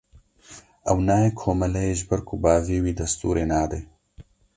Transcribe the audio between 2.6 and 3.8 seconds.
wî destûrê nade.